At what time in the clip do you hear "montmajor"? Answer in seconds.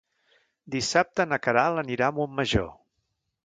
2.19-2.69